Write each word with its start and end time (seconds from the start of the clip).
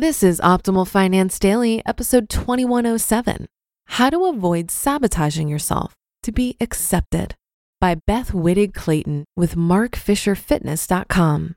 This 0.00 0.22
is 0.22 0.40
Optimal 0.42 0.86
Finance 0.86 1.40
Daily, 1.40 1.82
episode 1.84 2.28
2107 2.28 3.48
How 3.86 4.10
to 4.10 4.26
Avoid 4.26 4.70
Sabotaging 4.70 5.48
Yourself 5.48 5.92
to 6.22 6.30
Be 6.30 6.56
Accepted 6.60 7.34
by 7.80 7.96
Beth 8.06 8.30
Wittig 8.30 8.74
Clayton 8.74 9.24
with 9.34 9.56
MarkFisherFitness.com. 9.56 11.56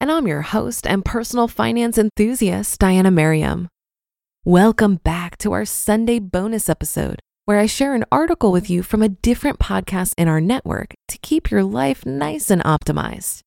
And 0.00 0.10
I'm 0.10 0.26
your 0.26 0.40
host 0.40 0.86
and 0.86 1.04
personal 1.04 1.48
finance 1.48 1.98
enthusiast, 1.98 2.80
Diania 2.80 3.12
Merriam. 3.12 3.68
Welcome 4.42 4.94
back 4.94 5.36
to 5.38 5.52
our 5.52 5.66
Sunday 5.66 6.18
bonus 6.18 6.70
episode, 6.70 7.20
where 7.44 7.58
I 7.58 7.66
share 7.66 7.94
an 7.94 8.06
article 8.10 8.52
with 8.52 8.70
you 8.70 8.82
from 8.82 9.02
a 9.02 9.10
different 9.10 9.58
podcast 9.58 10.14
in 10.16 10.28
our 10.28 10.40
network 10.40 10.94
to 11.08 11.18
keep 11.18 11.50
your 11.50 11.62
life 11.62 12.06
nice 12.06 12.50
and 12.50 12.64
optimized. 12.64 13.40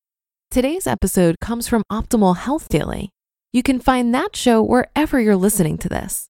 Today's 0.52 0.86
episode 0.86 1.34
comes 1.40 1.66
from 1.66 1.82
Optimal 1.90 2.36
Health 2.36 2.68
Daily 2.68 3.10
you 3.56 3.62
can 3.62 3.80
find 3.80 4.14
that 4.14 4.36
show 4.36 4.62
wherever 4.62 5.18
you're 5.18 5.34
listening 5.34 5.78
to 5.78 5.88
this. 5.88 6.28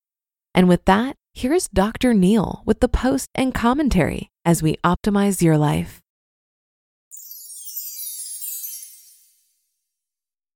And 0.54 0.68
with 0.68 0.84
that, 0.84 1.16
here's 1.34 1.66
Dr. 1.66 2.14
Neal 2.14 2.62
with 2.64 2.78
the 2.78 2.88
post 2.88 3.30
and 3.34 3.52
commentary 3.52 4.30
as 4.44 4.62
we 4.62 4.76
optimize 4.84 5.42
your 5.42 5.58
life. 5.58 6.00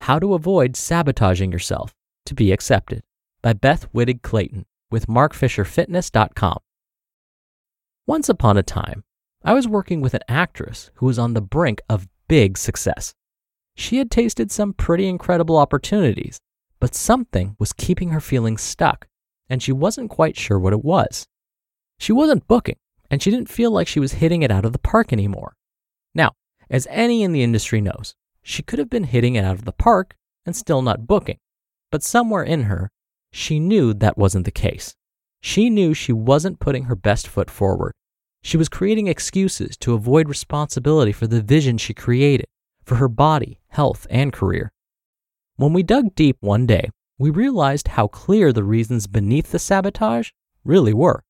How 0.02 0.20
to 0.20 0.34
Avoid 0.34 0.76
Sabotaging 0.76 1.50
Yourself 1.50 1.92
to 2.26 2.36
Be 2.36 2.52
Accepted 2.52 3.02
by 3.42 3.52
Beth 3.52 3.92
Wittig 3.92 4.22
Clayton 4.22 4.64
with 4.92 5.08
MarkFisherFitness.com. 5.08 6.58
Once 8.06 8.28
upon 8.28 8.56
a 8.56 8.62
time, 8.62 9.02
I 9.42 9.54
was 9.54 9.66
working 9.66 10.00
with 10.00 10.14
an 10.14 10.22
actress 10.28 10.92
who 10.94 11.06
was 11.06 11.18
on 11.18 11.34
the 11.34 11.40
brink 11.40 11.80
of 11.88 12.06
big 12.28 12.56
success. 12.56 13.12
She 13.74 13.96
had 13.96 14.08
tasted 14.08 14.52
some 14.52 14.72
pretty 14.72 15.08
incredible 15.08 15.56
opportunities 15.56 16.38
but 16.80 16.94
something 16.94 17.54
was 17.58 17.72
keeping 17.72 18.08
her 18.10 18.20
feeling 18.20 18.56
stuck, 18.56 19.06
and 19.48 19.62
she 19.62 19.72
wasn't 19.72 20.10
quite 20.10 20.36
sure 20.36 20.58
what 20.58 20.72
it 20.72 20.84
was. 20.84 21.26
She 21.98 22.12
wasn't 22.12 22.48
booking, 22.48 22.76
and 23.10 23.22
she 23.22 23.30
didn't 23.30 23.50
feel 23.50 23.70
like 23.70 23.86
she 23.86 24.00
was 24.00 24.14
hitting 24.14 24.42
it 24.42 24.50
out 24.50 24.64
of 24.64 24.72
the 24.72 24.78
park 24.78 25.12
anymore. 25.12 25.54
Now, 26.14 26.32
as 26.70 26.86
any 26.90 27.22
in 27.22 27.32
the 27.32 27.42
industry 27.42 27.80
knows, 27.80 28.14
she 28.42 28.62
could 28.62 28.78
have 28.78 28.90
been 28.90 29.04
hitting 29.04 29.34
it 29.34 29.44
out 29.44 29.56
of 29.56 29.66
the 29.66 29.72
park 29.72 30.16
and 30.46 30.56
still 30.56 30.80
not 30.80 31.06
booking, 31.06 31.38
but 31.90 32.02
somewhere 32.02 32.42
in 32.42 32.62
her, 32.62 32.90
she 33.32 33.60
knew 33.60 33.92
that 33.94 34.16
wasn't 34.16 34.44
the 34.44 34.50
case. 34.50 34.94
She 35.40 35.70
knew 35.70 35.94
she 35.94 36.12
wasn't 36.12 36.60
putting 36.60 36.84
her 36.84 36.96
best 36.96 37.28
foot 37.28 37.50
forward. 37.50 37.92
She 38.42 38.56
was 38.56 38.68
creating 38.68 39.06
excuses 39.06 39.76
to 39.78 39.94
avoid 39.94 40.28
responsibility 40.28 41.12
for 41.12 41.26
the 41.26 41.42
vision 41.42 41.76
she 41.76 41.92
created 41.92 42.46
for 42.84 42.96
her 42.96 43.08
body, 43.08 43.60
health, 43.68 44.06
and 44.10 44.32
career. 44.32 44.72
When 45.60 45.74
we 45.74 45.82
dug 45.82 46.14
deep 46.14 46.38
one 46.40 46.64
day, 46.64 46.88
we 47.18 47.28
realized 47.28 47.88
how 47.88 48.06
clear 48.06 48.50
the 48.50 48.64
reasons 48.64 49.06
beneath 49.06 49.50
the 49.50 49.58
sabotage 49.58 50.30
really 50.64 50.94
were. 50.94 51.22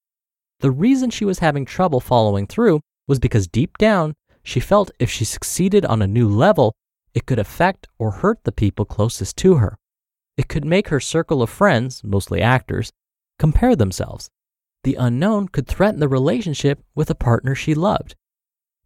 The 0.61 0.71
reason 0.71 1.11
she 1.11 1.25
was 1.25 1.41
having 1.41 1.65
trouble 1.65 1.99
following 1.99 2.47
through 2.47 2.79
was 3.09 3.19
because 3.19 3.49
deep 3.49 3.77
down, 3.77 4.15
she 4.45 4.61
felt 4.61 4.93
if 5.01 5.11
she 5.11 5.25
succeeded 5.25 5.85
on 5.85 6.01
a 6.01 6.07
new 6.07 6.29
level, 6.29 6.77
it 7.13 7.27
could 7.27 7.41
affect 7.41 7.89
or 7.99 8.13
hurt 8.13 8.45
the 8.45 8.53
people 8.53 8.85
closest 8.85 9.37
to 9.39 9.57
her. 9.57 9.77
It 10.37 10.47
could 10.47 10.65
make 10.65 10.91
her 10.91 11.01
circle 11.01 11.43
of 11.43 11.51
friends, 11.51 12.05
mostly 12.05 12.41
actors, 12.41 12.93
compare 13.37 13.75
themselves. 13.75 14.31
The 14.85 14.95
unknown 14.95 15.49
could 15.49 15.67
threaten 15.67 15.99
the 15.99 16.07
relationship 16.07 16.79
with 16.95 17.11
a 17.11 17.17
partner 17.17 17.57
she 17.57 17.75
loved. 17.75 18.15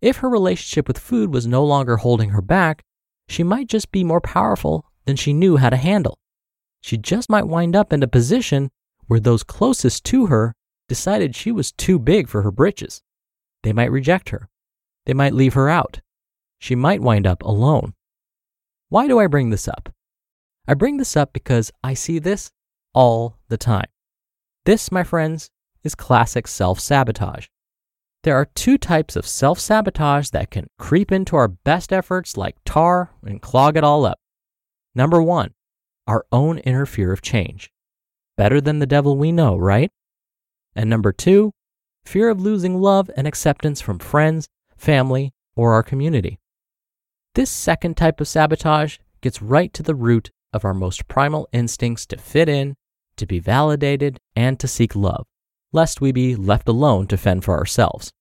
If 0.01 0.17
her 0.17 0.31
relationship 0.31 0.89
with 0.89 0.97
food 0.97 1.35
was 1.35 1.47
no 1.47 1.63
longer 1.63 1.99
holding 1.99 2.31
her 2.31 2.41
back, 2.41 2.83
she 3.29 3.43
might 3.43 3.69
just 3.69 3.93
be 3.93 4.05
more 4.05 4.23
powerful 4.23 4.87
than 5.05 5.17
she 5.17 5.33
knew 5.33 5.57
how 5.57 5.71
to 5.71 5.77
handle. 5.77 6.19
She 6.81 6.97
just 6.97 7.31
might 7.31 7.47
wind 7.47 7.75
up 7.75 7.93
in 7.93 8.03
a 8.03 8.09
position 8.09 8.71
where 9.07 9.21
those 9.21 9.43
closest 9.43 10.05
to 10.05 10.27
her 10.27 10.55
decided 10.89 11.35
she 11.35 11.53
was 11.53 11.73
too 11.73 11.99
big 11.99 12.29
for 12.29 12.43
her 12.43 12.51
britches. 12.51 13.03
They 13.63 13.73
might 13.73 13.91
reject 13.91 14.29
her. 14.31 14.49
They 15.07 15.15
might 15.15 15.35
leave 15.35 15.55
her 15.55 15.69
out. 15.69 16.01
She 16.59 16.75
might 16.75 17.03
wind 17.03 17.27
up 17.27 17.43
alone. 17.43 17.95
Why 18.89 19.07
do 19.09 19.19
I 19.19 19.27
bring 19.27 19.51
this 19.51 19.69
up? 19.69 19.93
I 20.67 20.75
bring 20.75 20.97
this 20.97 21.17
up 21.17 21.33
because 21.33 21.71
I 21.83 21.95
see 21.95 22.19
this 22.19 22.51
all 22.95 23.39
the 23.49 23.59
time. 23.59 23.89
This, 24.65 24.91
my 24.91 25.05
friends, 25.05 25.51
is 25.83 25.95
classic 25.95 26.47
self 26.47 26.81
sabotage. 26.81 27.47
There 28.23 28.37
are 28.37 28.47
two 28.55 28.79
types 28.79 29.17
of 29.17 29.27
self 29.27 29.61
sabotage 29.61 30.31
that 30.31 30.51
can 30.51 30.67
creep 30.79 31.13
into 31.13 31.37
our 31.37 31.49
best 31.49 31.93
efforts 31.93 32.39
like 32.39 32.57
tar 32.65 33.11
and 33.23 33.43
clog 33.43 33.77
it 33.77 33.85
all 33.85 34.07
up. 34.07 34.19
Number 34.95 35.23
one, 35.23 35.55
our 36.07 36.25
own 36.31 36.59
inner 36.59 36.87
fear 36.87 37.13
of 37.13 37.23
change. 37.23 37.71
Better 38.37 38.61
than 38.61 38.79
the 38.79 38.87
devil 38.87 39.17
we 39.17 39.33
know, 39.33 39.57
right? 39.57 39.91
And 40.75 40.91
number 40.91 41.13
two, 41.13 41.53
fear 42.05 42.29
of 42.29 42.41
losing 42.41 42.81
love 42.81 43.11
and 43.17 43.27
acceptance 43.27 43.81
from 43.81 43.99
friends, 43.99 44.49
family, 44.77 45.33
or 45.57 45.73
our 45.73 45.83
community. 45.83 46.39
This 47.35 47.51
second 47.51 47.97
type 47.97 48.21
of 48.21 48.29
sabotage 48.29 48.99
gets 49.21 49.43
right 49.43 49.73
to 49.75 49.83
the 49.83 49.95
root 49.95 50.31
of 50.53 50.65
our 50.65 50.75
most 50.75 51.09
primal 51.09 51.49
instincts 51.53 52.07
to 52.07 52.17
fit 52.17 52.49
in, 52.49 52.77
to 53.17 53.27
be 53.27 53.41
validated, 53.41 54.19
and 54.37 54.59
to 54.61 54.69
seek 54.69 54.95
love, 54.95 55.27
lest 55.73 56.01
we 56.01 56.13
be 56.13 56.37
left 56.37 56.69
alone 56.69 57.07
to 57.09 57.17
fend 57.17 57.45
for 57.45 57.57
ourselves. 57.57 58.13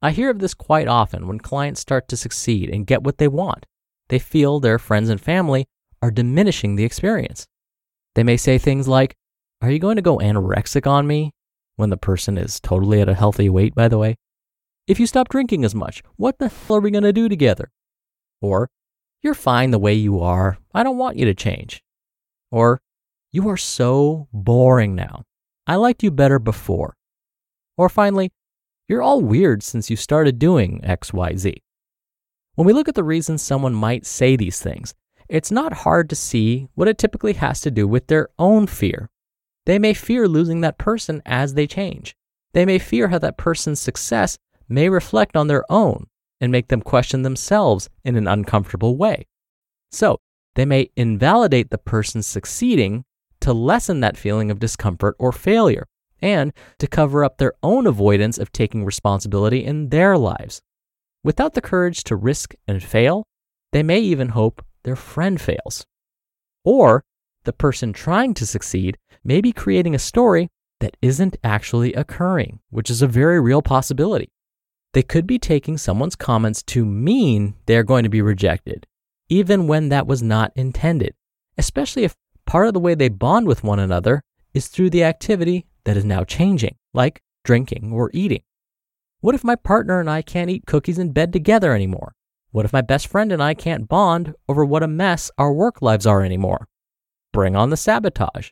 I 0.00 0.12
hear 0.12 0.30
of 0.30 0.38
this 0.38 0.54
quite 0.54 0.88
often 0.88 1.26
when 1.26 1.40
clients 1.40 1.80
start 1.80 2.08
to 2.08 2.16
succeed 2.16 2.70
and 2.70 2.86
get 2.86 3.02
what 3.02 3.18
they 3.18 3.28
want. 3.28 3.66
They 4.08 4.18
feel 4.18 4.60
their 4.60 4.78
friends 4.78 5.10
and 5.10 5.20
family 5.20 5.66
are 6.02 6.10
diminishing 6.10 6.76
the 6.76 6.84
experience. 6.84 7.46
They 8.14 8.22
may 8.22 8.36
say 8.36 8.58
things 8.58 8.88
like, 8.88 9.16
Are 9.62 9.70
you 9.70 9.78
going 9.78 9.96
to 9.96 10.02
go 10.02 10.18
anorexic 10.18 10.86
on 10.86 11.06
me? 11.06 11.32
When 11.76 11.90
the 11.90 11.96
person 11.96 12.36
is 12.36 12.60
totally 12.60 13.00
at 13.00 13.08
a 13.08 13.14
healthy 13.14 13.48
weight, 13.48 13.74
by 13.74 13.88
the 13.88 13.98
way. 13.98 14.16
If 14.86 14.98
you 14.98 15.06
stop 15.06 15.28
drinking 15.28 15.64
as 15.64 15.74
much, 15.74 16.02
what 16.16 16.38
the 16.38 16.48
hell 16.48 16.76
are 16.76 16.80
we 16.80 16.90
going 16.90 17.04
to 17.04 17.12
do 17.12 17.28
together? 17.28 17.70
Or, 18.42 18.68
You're 19.22 19.34
fine 19.34 19.70
the 19.70 19.78
way 19.78 19.94
you 19.94 20.20
are. 20.20 20.58
I 20.74 20.82
don't 20.82 20.98
want 20.98 21.16
you 21.16 21.24
to 21.26 21.34
change. 21.34 21.82
Or, 22.50 22.80
You 23.30 23.48
are 23.48 23.56
so 23.56 24.28
boring 24.32 24.94
now. 24.94 25.24
I 25.66 25.76
liked 25.76 26.02
you 26.02 26.10
better 26.10 26.38
before. 26.38 26.96
Or 27.76 27.88
finally, 27.88 28.32
You're 28.88 29.02
all 29.02 29.20
weird 29.20 29.62
since 29.62 29.88
you 29.90 29.96
started 29.96 30.38
doing 30.38 30.80
XYZ. 30.82 31.62
When 32.56 32.66
we 32.66 32.72
look 32.72 32.88
at 32.88 32.94
the 32.94 33.04
reasons 33.04 33.42
someone 33.42 33.74
might 33.74 34.04
say 34.04 34.36
these 34.36 34.60
things, 34.60 34.94
it's 35.30 35.52
not 35.52 35.72
hard 35.72 36.10
to 36.10 36.16
see 36.16 36.68
what 36.74 36.88
it 36.88 36.98
typically 36.98 37.34
has 37.34 37.60
to 37.60 37.70
do 37.70 37.86
with 37.86 38.08
their 38.08 38.28
own 38.38 38.66
fear. 38.66 39.08
They 39.64 39.78
may 39.78 39.94
fear 39.94 40.26
losing 40.26 40.60
that 40.62 40.76
person 40.76 41.22
as 41.24 41.54
they 41.54 41.68
change. 41.68 42.16
They 42.52 42.66
may 42.66 42.80
fear 42.80 43.08
how 43.08 43.18
that 43.20 43.38
person's 43.38 43.80
success 43.80 44.36
may 44.68 44.88
reflect 44.88 45.36
on 45.36 45.46
their 45.46 45.64
own 45.70 46.08
and 46.40 46.50
make 46.50 46.66
them 46.66 46.82
question 46.82 47.22
themselves 47.22 47.88
in 48.04 48.16
an 48.16 48.26
uncomfortable 48.26 48.96
way. 48.96 49.26
So, 49.92 50.18
they 50.56 50.64
may 50.64 50.90
invalidate 50.96 51.70
the 51.70 51.78
person 51.78 52.22
succeeding 52.22 53.04
to 53.40 53.52
lessen 53.52 54.00
that 54.00 54.16
feeling 54.16 54.50
of 54.50 54.58
discomfort 54.58 55.14
or 55.20 55.30
failure 55.30 55.86
and 56.20 56.52
to 56.78 56.88
cover 56.88 57.24
up 57.24 57.38
their 57.38 57.52
own 57.62 57.86
avoidance 57.86 58.36
of 58.36 58.50
taking 58.50 58.84
responsibility 58.84 59.64
in 59.64 59.90
their 59.90 60.18
lives. 60.18 60.60
Without 61.22 61.54
the 61.54 61.60
courage 61.60 62.02
to 62.04 62.16
risk 62.16 62.54
and 62.66 62.82
fail, 62.82 63.24
they 63.72 63.84
may 63.84 64.00
even 64.00 64.30
hope 64.30 64.64
their 64.82 64.96
friend 64.96 65.40
fails. 65.40 65.84
Or 66.64 67.04
the 67.44 67.52
person 67.52 67.92
trying 67.92 68.34
to 68.34 68.46
succeed 68.46 68.98
may 69.24 69.40
be 69.40 69.52
creating 69.52 69.94
a 69.94 69.98
story 69.98 70.48
that 70.80 70.96
isn't 71.02 71.36
actually 71.44 71.94
occurring, 71.94 72.60
which 72.70 72.90
is 72.90 73.02
a 73.02 73.06
very 73.06 73.40
real 73.40 73.62
possibility. 73.62 74.30
They 74.92 75.02
could 75.02 75.26
be 75.26 75.38
taking 75.38 75.78
someone's 75.78 76.16
comments 76.16 76.62
to 76.64 76.84
mean 76.84 77.54
they're 77.66 77.84
going 77.84 78.02
to 78.02 78.08
be 78.08 78.22
rejected, 78.22 78.86
even 79.28 79.66
when 79.66 79.88
that 79.90 80.06
was 80.06 80.22
not 80.22 80.52
intended, 80.56 81.14
especially 81.56 82.04
if 82.04 82.16
part 82.46 82.66
of 82.66 82.74
the 82.74 82.80
way 82.80 82.94
they 82.94 83.08
bond 83.08 83.46
with 83.46 83.62
one 83.62 83.78
another 83.78 84.22
is 84.52 84.68
through 84.68 84.90
the 84.90 85.04
activity 85.04 85.66
that 85.84 85.96
is 85.96 86.04
now 86.04 86.24
changing, 86.24 86.76
like 86.92 87.22
drinking 87.44 87.92
or 87.92 88.10
eating. 88.12 88.42
What 89.20 89.34
if 89.34 89.44
my 89.44 89.54
partner 89.54 90.00
and 90.00 90.10
I 90.10 90.22
can't 90.22 90.50
eat 90.50 90.66
cookies 90.66 90.98
in 90.98 91.12
bed 91.12 91.32
together 91.32 91.74
anymore? 91.74 92.14
What 92.52 92.64
if 92.64 92.72
my 92.72 92.80
best 92.80 93.06
friend 93.06 93.30
and 93.30 93.42
I 93.42 93.54
can't 93.54 93.88
bond 93.88 94.34
over 94.48 94.64
what 94.64 94.82
a 94.82 94.88
mess 94.88 95.30
our 95.38 95.52
work 95.52 95.80
lives 95.80 96.06
are 96.06 96.24
anymore? 96.24 96.66
Bring 97.32 97.54
on 97.54 97.70
the 97.70 97.76
sabotage. 97.76 98.50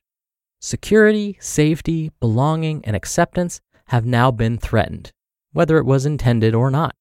Security, 0.60 1.36
safety, 1.40 2.12
belonging, 2.20 2.84
and 2.84 2.94
acceptance 2.94 3.60
have 3.86 4.06
now 4.06 4.30
been 4.30 4.56
threatened, 4.56 5.12
whether 5.52 5.78
it 5.78 5.86
was 5.86 6.06
intended 6.06 6.54
or 6.54 6.70
not. 6.70 6.94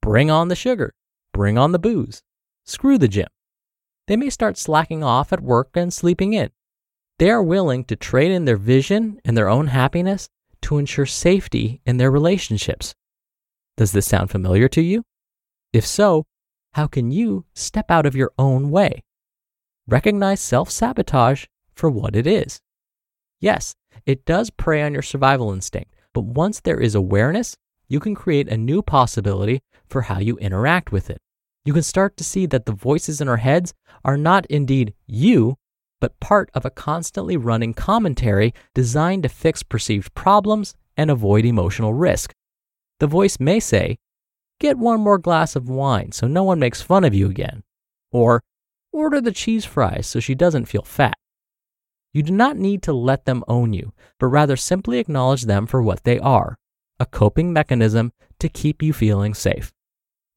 Bring 0.00 0.30
on 0.30 0.48
the 0.48 0.56
sugar. 0.56 0.94
Bring 1.32 1.58
on 1.58 1.72
the 1.72 1.78
booze. 1.78 2.22
Screw 2.64 2.96
the 2.96 3.08
gym. 3.08 3.28
They 4.06 4.16
may 4.16 4.30
start 4.30 4.56
slacking 4.56 5.02
off 5.02 5.32
at 5.32 5.42
work 5.42 5.70
and 5.74 5.92
sleeping 5.92 6.32
in. 6.32 6.50
They 7.18 7.30
are 7.30 7.42
willing 7.42 7.84
to 7.84 7.96
trade 7.96 8.30
in 8.30 8.44
their 8.44 8.56
vision 8.56 9.20
and 9.24 9.36
their 9.36 9.48
own 9.48 9.66
happiness 9.68 10.28
to 10.62 10.78
ensure 10.78 11.06
safety 11.06 11.80
in 11.84 11.98
their 11.98 12.10
relationships. 12.10 12.94
Does 13.76 13.92
this 13.92 14.06
sound 14.06 14.30
familiar 14.30 14.68
to 14.68 14.80
you? 14.80 15.04
If 15.74 15.84
so, 15.84 16.24
how 16.74 16.86
can 16.86 17.10
you 17.10 17.46
step 17.52 17.90
out 17.90 18.06
of 18.06 18.14
your 18.14 18.30
own 18.38 18.70
way? 18.70 19.02
Recognize 19.88 20.40
self 20.40 20.70
sabotage 20.70 21.46
for 21.74 21.90
what 21.90 22.14
it 22.14 22.28
is. 22.28 22.60
Yes, 23.40 23.74
it 24.06 24.24
does 24.24 24.50
prey 24.50 24.82
on 24.82 24.92
your 24.92 25.02
survival 25.02 25.52
instinct, 25.52 25.92
but 26.12 26.22
once 26.22 26.60
there 26.60 26.78
is 26.78 26.94
awareness, 26.94 27.56
you 27.88 27.98
can 27.98 28.14
create 28.14 28.48
a 28.48 28.56
new 28.56 28.82
possibility 28.82 29.62
for 29.88 30.02
how 30.02 30.20
you 30.20 30.36
interact 30.38 30.92
with 30.92 31.10
it. 31.10 31.18
You 31.64 31.72
can 31.72 31.82
start 31.82 32.16
to 32.18 32.24
see 32.24 32.46
that 32.46 32.66
the 32.66 32.72
voices 32.72 33.20
in 33.20 33.28
our 33.28 33.38
heads 33.38 33.74
are 34.04 34.16
not 34.16 34.46
indeed 34.46 34.94
you, 35.08 35.56
but 36.00 36.20
part 36.20 36.50
of 36.54 36.64
a 36.64 36.70
constantly 36.70 37.36
running 37.36 37.74
commentary 37.74 38.54
designed 38.76 39.24
to 39.24 39.28
fix 39.28 39.64
perceived 39.64 40.14
problems 40.14 40.76
and 40.96 41.10
avoid 41.10 41.44
emotional 41.44 41.92
risk. 41.92 42.32
The 43.00 43.08
voice 43.08 43.40
may 43.40 43.58
say, 43.58 43.96
Get 44.60 44.78
one 44.78 45.00
more 45.00 45.18
glass 45.18 45.56
of 45.56 45.68
wine 45.68 46.12
so 46.12 46.26
no 46.26 46.44
one 46.44 46.58
makes 46.58 46.82
fun 46.82 47.04
of 47.04 47.14
you 47.14 47.28
again. 47.28 47.62
Or, 48.12 48.42
Order 48.94 49.20
the 49.20 49.32
cheese 49.32 49.64
fries 49.64 50.06
so 50.06 50.20
she 50.20 50.36
doesn't 50.36 50.66
feel 50.66 50.82
fat. 50.82 51.14
You 52.12 52.22
do 52.22 52.32
not 52.32 52.56
need 52.56 52.80
to 52.84 52.92
let 52.92 53.24
them 53.24 53.42
own 53.48 53.72
you, 53.72 53.92
but 54.20 54.28
rather 54.28 54.56
simply 54.56 55.00
acknowledge 55.00 55.42
them 55.42 55.66
for 55.66 55.82
what 55.82 56.04
they 56.04 56.20
are 56.20 56.56
a 57.00 57.06
coping 57.06 57.52
mechanism 57.52 58.12
to 58.38 58.48
keep 58.48 58.80
you 58.80 58.92
feeling 58.92 59.34
safe. 59.34 59.72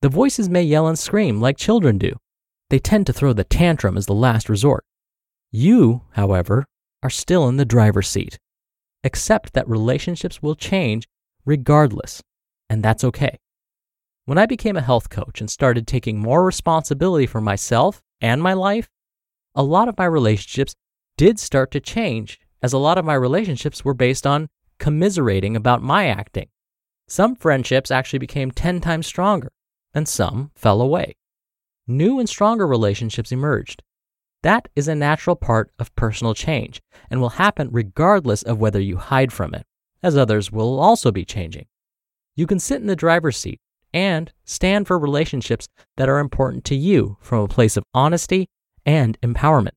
The 0.01 0.09
voices 0.09 0.49
may 0.49 0.63
yell 0.63 0.87
and 0.87 0.97
scream 0.97 1.39
like 1.39 1.55
children 1.55 1.99
do. 1.99 2.13
They 2.71 2.79
tend 2.79 3.05
to 3.05 3.13
throw 3.13 3.31
the 3.31 3.43
tantrum 3.43 3.95
as 3.95 4.07
the 4.07 4.15
last 4.15 4.49
resort. 4.49 4.83
You, 5.51 6.01
however, 6.13 6.65
are 7.03 7.11
still 7.11 7.47
in 7.47 7.57
the 7.57 7.63
driver's 7.63 8.09
seat. 8.09 8.39
Accept 9.03 9.53
that 9.53 9.69
relationships 9.69 10.41
will 10.41 10.55
change 10.55 11.07
regardless, 11.45 12.23
and 12.71 12.81
that's 12.81 13.03
okay. 13.03 13.37
When 14.27 14.37
I 14.37 14.45
became 14.45 14.75
a 14.75 14.81
health 14.81 15.09
coach 15.09 15.39
and 15.39 15.49
started 15.49 15.87
taking 15.87 16.19
more 16.19 16.43
responsibility 16.43 17.25
for 17.25 17.39
myself 17.39 18.03
and 18.19 18.43
my 18.43 18.51
life, 18.51 18.89
a 19.55 19.63
lot 19.63 19.87
of 19.87 19.97
my 19.97 20.03
relationships 20.03 20.75
did 21.15 21.39
start 21.39 21.71
to 21.71 21.79
change, 21.79 22.37
as 22.61 22.73
a 22.73 22.77
lot 22.77 22.97
of 22.97 23.05
my 23.05 23.13
relationships 23.13 23.85
were 23.85 23.93
based 23.93 24.27
on 24.27 24.49
commiserating 24.79 25.55
about 25.55 25.81
my 25.81 26.07
acting. 26.07 26.49
Some 27.07 27.37
friendships 27.37 27.89
actually 27.89 28.19
became 28.19 28.51
10 28.51 28.81
times 28.81 29.07
stronger, 29.07 29.49
and 29.93 30.09
some 30.09 30.51
fell 30.55 30.81
away. 30.81 31.15
New 31.87 32.19
and 32.19 32.27
stronger 32.27 32.67
relationships 32.67 33.31
emerged. 33.31 33.81
That 34.43 34.67
is 34.75 34.89
a 34.89 34.93
natural 34.93 35.37
part 35.37 35.71
of 35.79 35.95
personal 35.95 36.33
change 36.33 36.81
and 37.09 37.21
will 37.21 37.39
happen 37.39 37.69
regardless 37.71 38.43
of 38.43 38.59
whether 38.59 38.81
you 38.81 38.97
hide 38.97 39.31
from 39.31 39.53
it, 39.53 39.65
as 40.03 40.17
others 40.17 40.51
will 40.51 40.81
also 40.81 41.13
be 41.13 41.23
changing. 41.23 41.67
You 42.35 42.45
can 42.45 42.59
sit 42.59 42.81
in 42.81 42.87
the 42.87 42.95
driver's 42.97 43.37
seat 43.37 43.61
and 43.93 44.31
stand 44.45 44.87
for 44.87 44.99
relationships 44.99 45.67
that 45.95 46.09
are 46.09 46.19
important 46.19 46.63
to 46.65 46.75
you 46.75 47.17
from 47.21 47.41
a 47.41 47.47
place 47.47 47.77
of 47.77 47.83
honesty 47.93 48.47
and 48.85 49.19
empowerment. 49.21 49.75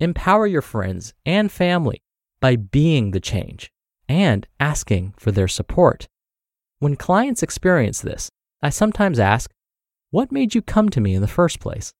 Empower 0.00 0.46
your 0.46 0.62
friends 0.62 1.14
and 1.26 1.50
family 1.50 2.02
by 2.40 2.56
being 2.56 3.10
the 3.10 3.20
change 3.20 3.70
and 4.08 4.46
asking 4.60 5.14
for 5.16 5.32
their 5.32 5.48
support. 5.48 6.06
When 6.78 6.96
clients 6.96 7.42
experience 7.42 8.00
this, 8.00 8.30
I 8.62 8.70
sometimes 8.70 9.18
ask, 9.18 9.50
What 10.10 10.32
made 10.32 10.54
you 10.54 10.62
come 10.62 10.88
to 10.90 11.00
me 11.00 11.14
in 11.14 11.22
the 11.22 11.28
first 11.28 11.60
place? 11.60 11.92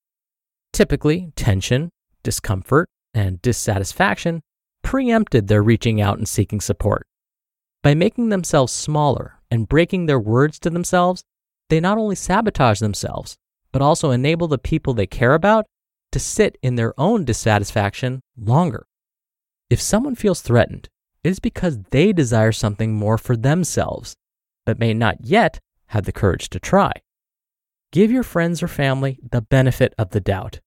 Typically, 0.72 1.32
tension, 1.34 1.90
discomfort, 2.22 2.88
and 3.14 3.42
dissatisfaction 3.42 4.42
preempted 4.82 5.48
their 5.48 5.62
reaching 5.62 6.00
out 6.00 6.18
and 6.18 6.28
seeking 6.28 6.60
support. 6.60 7.06
By 7.82 7.94
making 7.94 8.28
themselves 8.28 8.72
smaller 8.72 9.40
and 9.50 9.68
breaking 9.68 10.06
their 10.06 10.18
words 10.18 10.58
to 10.60 10.70
themselves, 10.70 11.22
they 11.70 11.80
not 11.80 11.98
only 11.98 12.16
sabotage 12.16 12.80
themselves, 12.80 13.36
but 13.72 13.82
also 13.82 14.10
enable 14.10 14.48
the 14.48 14.58
people 14.58 14.94
they 14.94 15.06
care 15.06 15.34
about 15.34 15.66
to 16.12 16.18
sit 16.18 16.58
in 16.62 16.74
their 16.74 16.98
own 16.98 17.24
dissatisfaction 17.24 18.20
longer. 18.36 18.86
If 19.70 19.80
someone 19.80 20.14
feels 20.14 20.40
threatened, 20.40 20.88
it 21.22 21.30
is 21.30 21.40
because 21.40 21.78
they 21.90 22.12
desire 22.12 22.52
something 22.52 22.94
more 22.94 23.18
for 23.18 23.36
themselves, 23.36 24.16
but 24.64 24.78
may 24.78 24.94
not 24.94 25.24
yet 25.24 25.60
have 25.88 26.04
the 26.04 26.12
courage 26.12 26.48
to 26.50 26.60
try. 26.60 26.92
Give 27.92 28.10
your 28.10 28.22
friends 28.22 28.62
or 28.62 28.68
family 28.68 29.18
the 29.30 29.42
benefit 29.42 29.94
of 29.98 30.10
the 30.10 30.20
doubt. 30.20 30.60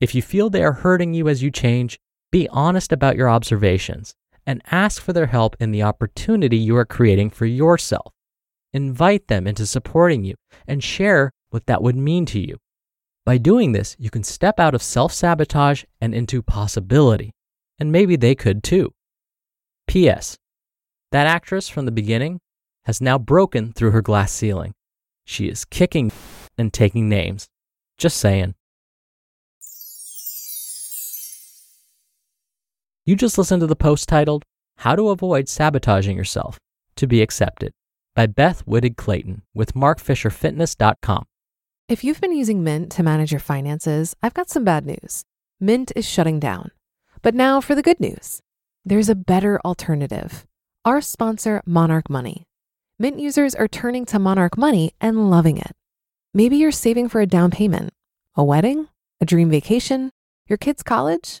If 0.00 0.14
you 0.14 0.22
feel 0.22 0.50
they 0.50 0.64
are 0.64 0.72
hurting 0.72 1.14
you 1.14 1.28
as 1.28 1.42
you 1.42 1.50
change, 1.50 1.98
be 2.32 2.48
honest 2.48 2.92
about 2.92 3.16
your 3.16 3.28
observations 3.28 4.14
and 4.46 4.62
ask 4.70 5.02
for 5.02 5.12
their 5.12 5.26
help 5.26 5.56
in 5.60 5.70
the 5.70 5.82
opportunity 5.82 6.56
you 6.56 6.76
are 6.76 6.84
creating 6.84 7.30
for 7.30 7.46
yourself. 7.46 8.12
Invite 8.72 9.28
them 9.28 9.46
into 9.46 9.66
supporting 9.66 10.24
you 10.24 10.34
and 10.66 10.82
share 10.82 11.32
what 11.50 11.66
that 11.66 11.82
would 11.82 11.96
mean 11.96 12.26
to 12.26 12.38
you. 12.38 12.56
By 13.26 13.38
doing 13.38 13.72
this, 13.72 13.96
you 13.98 14.10
can 14.10 14.24
step 14.24 14.58
out 14.58 14.74
of 14.74 14.82
self 14.82 15.12
sabotage 15.12 15.84
and 16.00 16.14
into 16.14 16.42
possibility, 16.42 17.32
and 17.78 17.92
maybe 17.92 18.16
they 18.16 18.34
could 18.34 18.62
too. 18.62 18.92
P.S. 19.86 20.38
That 21.12 21.26
actress 21.26 21.68
from 21.68 21.84
the 21.84 21.92
beginning 21.92 22.40
has 22.84 23.00
now 23.00 23.18
broken 23.18 23.72
through 23.72 23.90
her 23.90 24.02
glass 24.02 24.32
ceiling. 24.32 24.72
She 25.24 25.48
is 25.48 25.64
kicking 25.64 26.12
and 26.56 26.72
taking 26.72 27.08
names. 27.08 27.48
Just 27.98 28.16
saying. 28.16 28.54
You 33.10 33.16
just 33.16 33.38
listened 33.38 33.58
to 33.62 33.66
the 33.66 33.74
post 33.74 34.08
titled, 34.08 34.44
How 34.76 34.94
to 34.94 35.08
Avoid 35.08 35.48
Sabotaging 35.48 36.16
Yourself 36.16 36.60
to 36.94 37.08
Be 37.08 37.22
Accepted 37.22 37.72
by 38.14 38.26
Beth 38.26 38.64
Wittig 38.66 38.96
Clayton 38.96 39.42
with 39.52 39.74
markfisherfitness.com. 39.74 41.24
If 41.88 42.04
you've 42.04 42.20
been 42.20 42.36
using 42.36 42.62
Mint 42.62 42.92
to 42.92 43.02
manage 43.02 43.32
your 43.32 43.40
finances, 43.40 44.14
I've 44.22 44.34
got 44.34 44.48
some 44.48 44.62
bad 44.62 44.86
news. 44.86 45.24
Mint 45.58 45.90
is 45.96 46.08
shutting 46.08 46.38
down. 46.38 46.70
But 47.20 47.34
now 47.34 47.60
for 47.60 47.74
the 47.74 47.82
good 47.82 47.98
news 47.98 48.42
there's 48.84 49.08
a 49.08 49.16
better 49.16 49.60
alternative. 49.64 50.46
Our 50.84 51.00
sponsor, 51.00 51.62
Monarch 51.66 52.08
Money. 52.08 52.44
Mint 52.96 53.18
users 53.18 53.56
are 53.56 53.66
turning 53.66 54.06
to 54.06 54.20
Monarch 54.20 54.56
Money 54.56 54.92
and 55.00 55.28
loving 55.28 55.56
it. 55.56 55.74
Maybe 56.32 56.58
you're 56.58 56.70
saving 56.70 57.08
for 57.08 57.20
a 57.20 57.26
down 57.26 57.50
payment, 57.50 57.92
a 58.36 58.44
wedding, 58.44 58.86
a 59.20 59.24
dream 59.24 59.50
vacation, 59.50 60.10
your 60.46 60.58
kids' 60.58 60.84
college. 60.84 61.40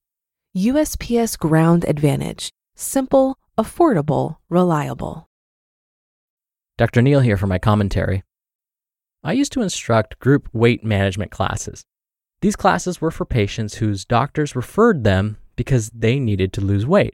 USPS 0.55 1.39
Ground 1.39 1.85
Advantage. 1.87 2.49
Simple, 2.75 3.37
affordable, 3.57 4.35
reliable. 4.49 5.29
Dr. 6.77 7.01
Neal 7.01 7.21
here 7.21 7.37
for 7.37 7.47
my 7.47 7.57
commentary. 7.57 8.23
I 9.23 9.31
used 9.31 9.53
to 9.53 9.61
instruct 9.61 10.19
group 10.19 10.49
weight 10.51 10.83
management 10.83 11.31
classes. 11.31 11.85
These 12.41 12.57
classes 12.57 12.99
were 12.99 13.11
for 13.11 13.23
patients 13.23 13.75
whose 13.75 14.03
doctors 14.03 14.53
referred 14.53 15.05
them 15.05 15.37
because 15.55 15.89
they 15.91 16.19
needed 16.19 16.51
to 16.51 16.61
lose 16.61 16.85
weight. 16.85 17.13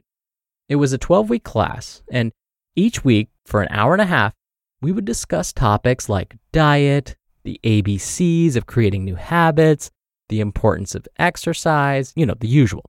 It 0.68 0.76
was 0.76 0.92
a 0.92 0.98
12 0.98 1.30
week 1.30 1.44
class, 1.44 2.02
and 2.10 2.32
each 2.74 3.04
week, 3.04 3.28
for 3.46 3.62
an 3.62 3.68
hour 3.70 3.92
and 3.92 4.02
a 4.02 4.06
half, 4.06 4.32
we 4.82 4.90
would 4.90 5.04
discuss 5.04 5.52
topics 5.52 6.08
like 6.08 6.36
diet, 6.50 7.14
the 7.44 7.60
ABCs 7.62 8.56
of 8.56 8.66
creating 8.66 9.04
new 9.04 9.14
habits, 9.14 9.92
the 10.28 10.40
importance 10.40 10.96
of 10.96 11.06
exercise, 11.20 12.12
you 12.16 12.26
know, 12.26 12.34
the 12.40 12.48
usual. 12.48 12.84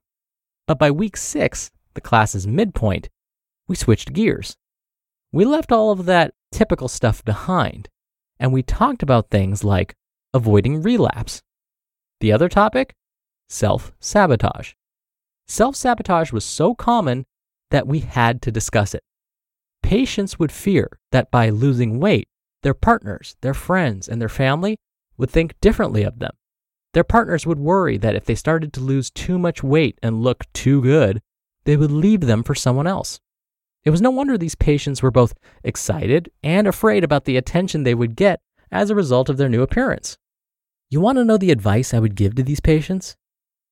But 0.70 0.78
by 0.78 0.92
week 0.92 1.18
six, 1.18 1.72
the 1.96 2.00
class's 2.00 2.46
midpoint, 2.46 3.10
we 3.68 3.76
switched 3.76 4.14
gears. 4.14 4.56
We 5.32 5.44
left 5.44 5.72
all 5.72 5.90
of 5.90 6.06
that 6.06 6.36
typical 6.52 6.88
stuff 6.88 7.26
behind, 7.26 7.90
and 8.40 8.54
we 8.54 8.62
talked 8.62 9.02
about 9.02 9.32
things 9.32 9.64
like 9.64 9.96
avoiding 10.32 10.84
relapse. 10.84 11.42
The 12.20 12.32
other 12.32 12.48
topic? 12.48 12.94
Self 13.50 13.94
sabotage. 14.00 14.74
Self 15.48 15.76
sabotage 15.76 16.32
was 16.32 16.46
so 16.46 16.76
common 16.76 17.26
that 17.72 17.88
we 17.88 18.02
had 18.02 18.40
to 18.44 18.52
discuss 18.52 18.94
it. 18.94 19.02
Patients 19.82 20.38
would 20.38 20.52
fear 20.52 21.00
that 21.12 21.32
by 21.32 21.50
losing 21.50 22.00
weight, 22.00 22.28
their 22.62 22.76
partners, 22.76 23.36
their 23.42 23.56
friends, 23.56 24.08
and 24.08 24.22
their 24.22 24.30
family 24.30 24.78
would 25.18 25.32
think 25.32 25.60
differently 25.62 26.04
of 26.04 26.20
them. 26.20 26.34
Their 26.94 27.04
partners 27.04 27.46
would 27.46 27.60
worry 27.60 27.98
that 27.98 28.16
if 28.16 28.26
they 28.26 28.36
started 28.36 28.74
to 28.74 28.80
lose 28.80 29.12
too 29.12 29.38
much 29.38 29.64
weight 29.64 30.00
and 30.02 30.24
look 30.24 30.46
too 30.54 30.82
good, 30.82 31.22
they 31.66 31.78
would 31.78 31.92
leave 31.92 32.22
them 32.22 32.44
for 32.44 32.56
someone 32.56 32.88
else. 32.88 33.20
It 33.84 33.92
was 33.92 34.02
no 34.02 34.10
wonder 34.10 34.38
these 34.38 34.56
patients 34.56 35.02
were 35.02 35.12
both 35.12 35.34
excited 35.64 36.32
and 36.44 36.68
afraid 36.68 37.04
about 37.04 37.26
the 37.26 37.38
attention 37.38 37.84
they 37.84 37.96
would 37.96 38.16
get 38.16 38.42
as 38.72 38.90
a 38.90 38.96
result 38.96 39.30
of 39.30 39.38
their 39.38 39.50
new 39.50 39.62
appearance. 39.62 40.18
You 40.90 41.00
want 41.00 41.18
to 41.18 41.26
know 41.26 41.38
the 41.38 41.52
advice 41.52 41.94
I 41.94 42.00
would 42.00 42.16
give 42.16 42.36
to 42.36 42.44
these 42.44 42.60
patients? 42.60 43.16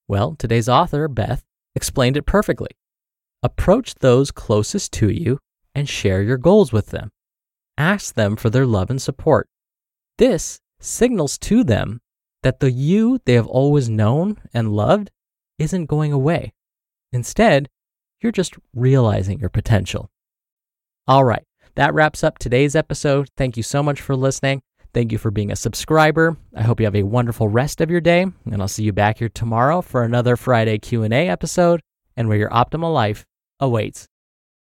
Well, 0.08 0.36
today's 0.36 0.70
author, 0.70 1.08
Beth, 1.08 1.44
explained 1.76 2.16
it 2.16 2.26
perfectly. 2.26 2.70
Approach 3.44 3.96
those 3.96 4.32
closest 4.32 4.94
to 4.94 5.10
you 5.10 5.40
and 5.76 5.90
share 5.90 6.22
your 6.22 6.38
goals 6.38 6.72
with 6.72 6.88
them. 6.88 7.12
Ask 7.78 8.16
them 8.16 8.36
for 8.36 8.50
their 8.50 8.66
love 8.66 8.90
and 8.90 9.02
support. 9.02 9.48
This 10.18 10.60
signals 10.80 11.38
to 11.40 11.64
them 11.64 12.02
that 12.44 12.60
the 12.60 12.72
you 12.72 13.20
they 13.26 13.34
have 13.34 13.48
always 13.48 13.90
known 13.90 14.38
and 14.54 14.74
loved 14.74 15.12
isn't 15.60 15.86
going 15.86 16.14
away. 16.14 16.54
Instead, 17.12 17.68
you're 18.22 18.32
just 18.32 18.56
realizing 18.74 19.40
your 19.40 19.50
potential. 19.50 20.10
All 21.08 21.24
right, 21.24 21.44
that 21.76 21.94
wraps 21.94 22.24
up 22.24 22.38
today's 22.38 22.76
episode. 22.76 23.30
Thank 23.38 23.58
you 23.58 23.64
so 23.64 23.82
much 23.82 24.02
for 24.02 24.16
listening. 24.16 24.62
Thank 24.94 25.12
you 25.12 25.18
for 25.18 25.32
being 25.32 25.52
a 25.52 25.56
subscriber. 25.56 26.38
I 26.56 26.64
hope 26.64 26.80
you 26.80 26.86
have 26.86 26.96
a 26.96 27.04
wonderful 27.04 27.48
rest 27.48 27.82
of 27.82 27.92
your 27.92 28.02
day, 28.02 28.22
and 28.22 28.62
I'll 28.62 28.68
see 28.68 28.84
you 28.84 28.94
back 28.94 29.20
here 29.20 29.30
tomorrow 29.30 29.82
for 29.82 30.04
another 30.04 30.36
Friday 30.36 30.80
Q&A 30.80 31.30
episode 31.30 31.82
and 32.16 32.28
where 32.28 32.38
your 32.38 32.50
optimal 32.50 32.94
life 32.94 33.26
awaits. 33.60 34.08